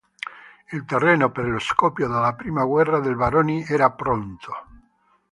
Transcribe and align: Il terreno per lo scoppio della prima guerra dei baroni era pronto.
Il 0.71 0.83
terreno 0.85 1.29
per 1.29 1.45
lo 1.47 1.59
scoppio 1.59 2.07
della 2.07 2.33
prima 2.33 2.63
guerra 2.65 2.99
dei 2.99 3.13
baroni 3.13 3.63
era 3.67 3.91
pronto. 3.91 4.51